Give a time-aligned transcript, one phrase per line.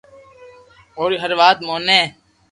[0.97, 1.99] اوري ھر وات موني